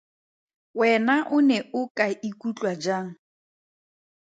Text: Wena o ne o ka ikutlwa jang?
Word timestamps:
Wena 0.79 1.15
o 1.35 1.37
ne 1.47 1.57
o 1.79 1.81
ka 1.97 2.05
ikutlwa 2.29 2.71
jang? 2.83 3.09